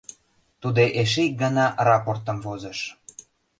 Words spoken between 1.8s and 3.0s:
рапортым возыш.